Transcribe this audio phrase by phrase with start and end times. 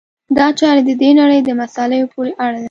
[0.37, 2.59] دا چارې د دې نړۍ مصالحو پورې اړه لري.